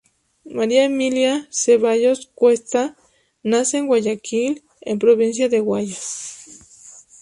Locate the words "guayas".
5.59-7.05